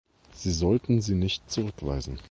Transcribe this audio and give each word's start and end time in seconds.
Sie 0.33 0.49
sollten 0.49 0.99
sie 0.99 1.13
nicht 1.13 1.47
zurückweisen. 1.51 2.17